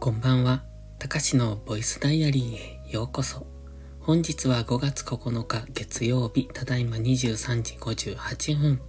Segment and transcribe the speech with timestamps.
[0.00, 0.62] こんばんは。
[0.98, 3.46] たかしのボイスダイアリーへようこそ。
[4.00, 8.80] 本日は5月9日月曜日、ただいま23時58分。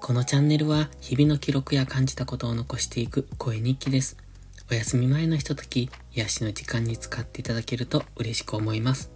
[0.00, 4.16] このチャンネルは日々の記録や感じたことを残していく声日記です。
[4.72, 9.12] お休み前のひととき、癒しの時間に使っていただけると嬉しく思います。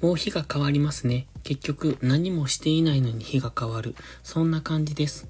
[0.00, 1.28] もう日が変わりますね。
[1.44, 3.94] 結局何もしていないのに日が変わる。
[4.24, 5.28] そんな感じです。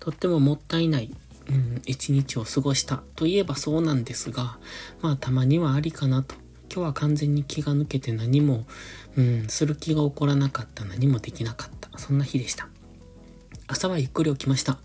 [0.00, 1.14] とってももったいない。
[1.50, 4.58] うん、一日を過ごしたといえばそうなんですが、
[5.02, 6.36] まあたまにはありかなと。
[6.72, 8.64] 今日は完全に気が抜けて何も、
[9.16, 10.84] うん、する気が起こらなかった。
[10.84, 11.98] 何もできなかった。
[11.98, 12.68] そんな日でした。
[13.66, 14.78] 朝はゆっくり起きました。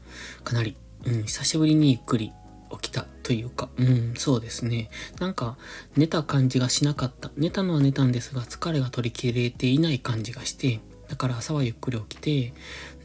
[0.44, 0.76] かなり。
[1.06, 2.34] うん、久しぶりにゆっくり
[2.72, 4.90] 起きたというか、うん、そうですね。
[5.20, 5.58] なんか、
[5.96, 7.32] 寝た感じがしなかった。
[7.38, 10.80] 寝たのは寝たんですが、疲れが取り切れていない感じがして、
[11.16, 12.54] だから朝はゆっくり起きて、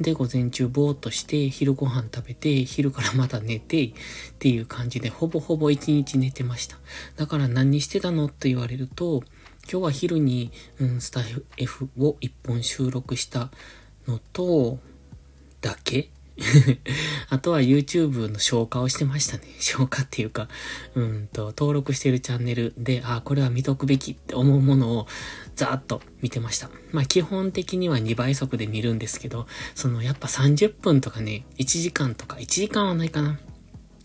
[0.00, 3.92] で、午前中ぼーっとして、昼ご飯食べて、昼からまた寝て、っ
[4.40, 6.76] ていう感じで、ほぼほぼ一日寝てました。
[7.14, 8.26] だから何してたの？
[8.26, 9.22] って言われると、
[9.70, 10.50] 今日は昼に、
[10.80, 13.52] うん、スタッフ F を一本収録した
[14.08, 14.80] のと、
[15.60, 16.10] だけ
[17.28, 19.44] あとは YouTube の消化をしてましたね。
[19.58, 20.48] 消化っていうか、
[20.94, 25.06] うんと、登録してるチャンネルで、あ、これは見とくべきって思うものを
[25.54, 26.70] ざーっと見てました。
[26.92, 33.38] まあ基本的には2倍速で見るんですけど、そのやっぱ30分とかね、1時間とか、1時間はないかな。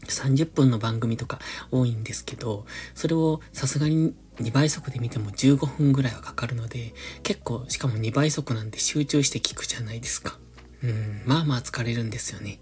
[0.05, 1.39] 30分の番組とか
[1.71, 10.37] 多いんですけど、それをさすがに2倍速で見ても15分ぐらいはかかるので、結構、しかも2倍速なんで集中して聞くじゃないですか。
[10.89, 12.59] うん、まあまあ疲れるんですよね。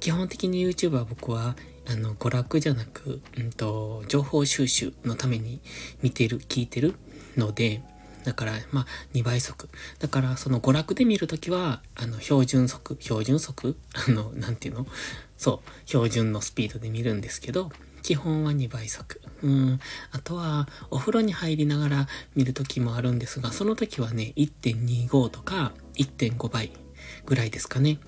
[0.00, 1.56] 基本的に YouTube は僕は、
[1.88, 5.60] あの、娯楽じゃなく、うんと、情報収集のために
[6.02, 6.94] 見てる、聞いてる
[7.36, 7.82] ので、
[8.24, 9.68] だから、まあ、2倍速。
[9.98, 14.86] だから、その娯楽で見るときは、あの、標準速、標準速あの、なんていうの？
[15.36, 17.70] そう、標準のスピードで見るんですけど、
[18.02, 19.20] 基本は2倍速。
[19.42, 19.80] うん。
[20.10, 26.72] あとは、お風呂に入りながら見るときもあるんですが、その時はね、1.25とか1.5倍
[27.26, 27.98] ぐらいですかね。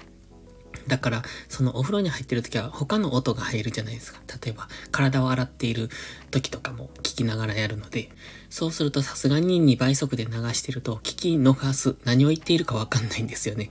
[0.88, 4.21] だから、そのお風呂に入ってる時は他の音が入るじゃないですか。
[4.43, 5.88] 例えば、体を洗っている
[6.31, 8.10] 時とかも聞きながらやるので、
[8.50, 13.71] そうするとさすがに2倍速で流してると聞き逃す、何を言っているかわかんないんですよね。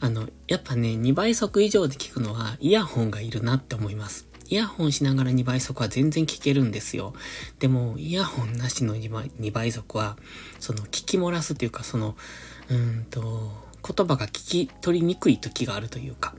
[0.00, 4.26] あの、やっぱね、2倍速以上で聞くのはイヤホンがいるなって思います。
[4.48, 7.14] イヤホンしながら2倍速は全然聞けるんですよ。
[7.58, 10.16] でも、イヤホンなしの2倍 ,2 倍速は、
[10.60, 12.16] その聞き漏らすっていうか、その、
[12.70, 13.52] うーんと、
[13.86, 16.34] 言葉が聞き取りにくい時があるというか、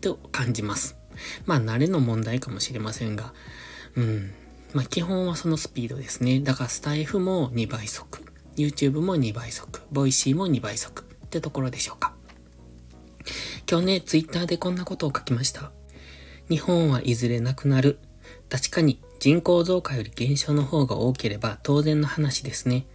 [0.00, 0.96] と感じます。
[1.46, 3.32] まあ、慣れの問題かもしれませんが、
[3.96, 4.32] うん。
[4.74, 6.40] まあ、基本はそのスピードですね。
[6.40, 8.22] だからスタイフも2倍速、
[8.56, 12.14] YouTube も2倍速、ボイシーも2倍速ってところでしょうか。
[13.70, 15.72] 今日ね、Twitter でこんなことを書きました。
[16.48, 17.98] 日本はいずれなくなる。
[18.48, 22.86] 確かに人口増加より減少の方が多ければ当然の話ですね。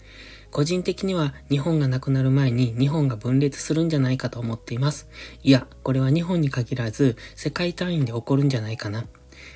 [0.53, 5.09] 個人的には日本がなくなる前に日本が分裂するんじゃないかと思っています。
[5.41, 9.05] いや、これは日本に限らず世界単位で起こるんじゃないかな。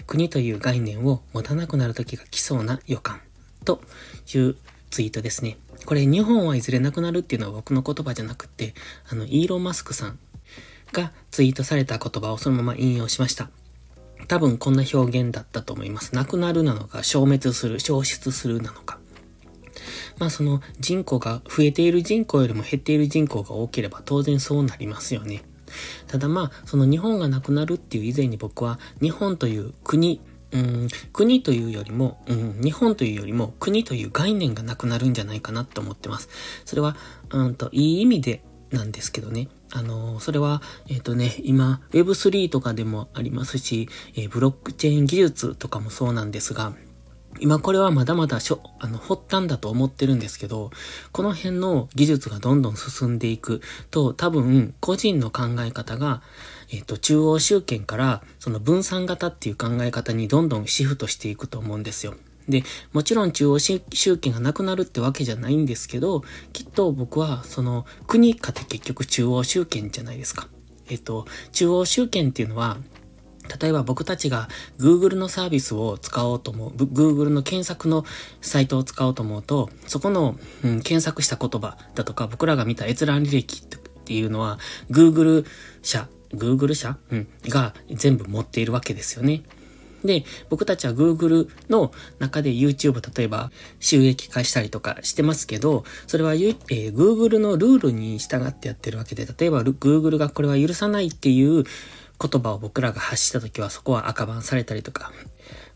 [0.07, 3.21] 国という概念を持たなくなる時が来そうな予感。
[3.63, 3.79] と
[4.33, 4.55] いう
[4.89, 5.57] ツイートですね。
[5.85, 8.73] これ日本はいずれなくなるっていうのは僕の言葉じゃなくて、
[9.07, 10.17] あの、イーロン・マスクさん
[10.93, 13.51] がツイートされた言葉をそのまま引用しました。
[14.27, 16.15] 多分こんな表現だったと思います。
[16.15, 18.86] なくなるなのか、消滅する、消失するなのか。
[20.19, 25.43] まあその人口が増えている人口よりも減っている人口が多ければ当然そうなりますよね。
[26.07, 36.29] ただまあ、その日本がなくなるっていう以前に僕は日本という国、うん、国というよりも、うん、日本というよりも国という概念がなくなるんじゃないかなって思ってます。
[36.65, 36.95] それは、
[37.31, 38.41] うんと、いい意味で
[38.71, 39.49] なんですけどね。
[39.71, 46.73] あの、それは、えっ、ー、とね、今、Web3 とかでもありますし、えー、ブロックチェーン技術とかもそうなんですが、
[47.39, 50.71] 今これはまだまだしょ、あの、発端だと思ってるんですけど、
[51.11, 53.61] この辺の技術がどんどん進んでいく
[53.91, 56.21] と、多分、個人の考え方が、
[56.69, 62.15] えっ、ー、と、中央集権から、その分散型っていう考え方にどんどんシフトしていくと思うんですよ。
[62.49, 62.63] で、
[62.93, 63.79] もちろん中央集
[64.17, 66.23] 権がなくなるってわけじゃないんですけど、
[66.53, 70.47] きっと僕は、その、国かって結局中央集権じゃないですか。
[70.89, 72.77] えっ、ー、と、中央集権っていうのは、
[73.47, 74.49] 例えば僕たちが
[74.79, 78.05] Google のサービスを使おうと思う、Google の検索の
[78.41, 84.59] サイトを使おうと思うと、そこの、うん、検索した言葉だとか、僕らが見た閲覧履歴っていうのは、
[84.89, 85.45] Google
[85.81, 89.43] 社、Google 社、うん、が全部持っているわけですよね。
[90.03, 101.63] で、僕たちは Google の中で YouTube 例えば収益化したりとかしてますけど、それは、えー、Google のルールに従ってやってるわけで、例えば Google がこれは許さないっていう
[102.19, 105.11] 言葉を僕らが発した時はそこは赤番されたりとか、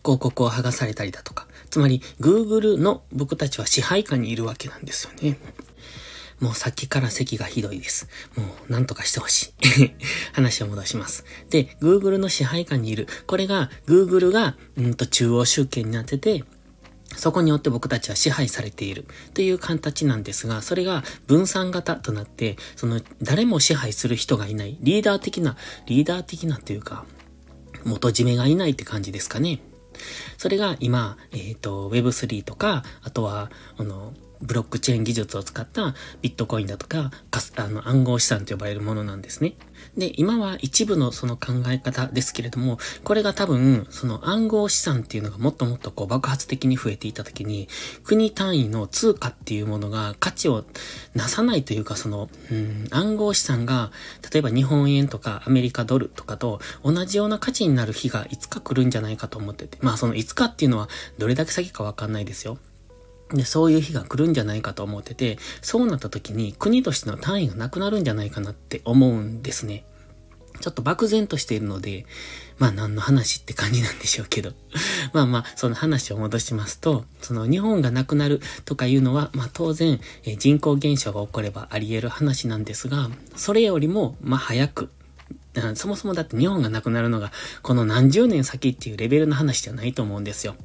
[0.03, 5.37] 広告を剥がされたりだとか、つまり Google の僕たちは支配下にいるわけなんですよね。
[6.41, 8.09] もうさっきから席がひどいです。
[8.35, 9.91] もうなんとかしてほしい。
[10.33, 11.23] 話を戻します。
[11.51, 13.07] で、Google の支配下にいる。
[13.27, 16.43] これが Google が、うんと中央集権になってて、
[17.15, 27.05] そこによって僕たちは支配されているという形なんですが、それが分散型となって、その誰も支配する人がいない、リーダー的な、リーダー的なというか、
[27.83, 29.59] 元締めがいないって感じですかね。
[30.37, 37.11] それが今、えっ、ー、と、Web3 とか、あとは、あの、ブロックチェーン技術を使ったビットコインだとか、
[37.55, 39.55] あの暗号資産と呼ばれるものなんですね。
[39.97, 47.67] で、今は一部のその考え方ですけれども、これが多分、その暗号資産っていうのがもっともっとこう爆発的に増えていた時に、
[48.03, 50.63] 国単位の通貨っていうものが価値を
[51.13, 53.91] なさないというか、その、うん、暗号資産が、
[54.31, 62.57] 例えば日本円とかアメリカドルとかと同じような価値になる日がいつか来るんじゃないかと思ってて、まあそのいつかっていうのはどれだけ先かわかんないですよ。
[63.33, 69.85] で、そういう日が来るんじゃないかと思ってて、そうなった時に国としての単位がなくなるんじゃないかなって思うんですね。
[70.59, 72.05] ちょっと漠然としているので、
[72.59, 74.53] まあ何の話って感じなんでしょうけど。
[75.13, 84.89] まあまあ、その話を戻しますと、その日本がなくなるとかいうのは、まあ当然、え人口減少が起こればあり得る話なんですが、それよりも、まあ早く、
[85.75, 87.31] そもそもだって日本がなくなるのが、
[87.61, 90.55] この何十年先っていうレベルの話じゃないと思うんですよ。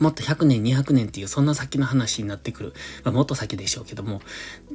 [0.00, 2.72] もっと100年、200年っていうそんな先の話になってくる。
[3.04, 4.20] まあ、もっと先でしょうけども、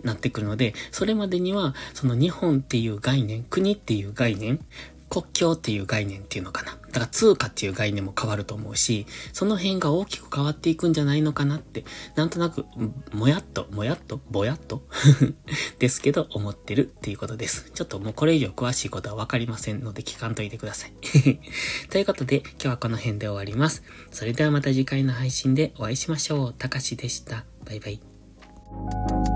[0.04, 4.60] なってくるので、それまでには、その日本っていう概念、国っていう概念、
[5.13, 6.71] 国境っていう概念っていうのかな。
[6.71, 12.65] だから通貨っていう概念も変わると思うし、その辺が大きく変わっていくんじゃないのかなって、なんとなく、
[13.12, 14.88] もやっと、もやっと、ぼやっと
[15.77, 17.69] ですけど、思ってるっていうことです。
[17.75, 20.94] ちょっともうこれ以上詳しいことはわかりませんので聞かんといてください
[21.92, 23.83] ということで、今日はこの辺で終わります。
[24.09, 26.54] それではまた次回の配信でお会いしましょう。
[26.54, 27.45] たかしでした。
[27.66, 29.32] バイバイ。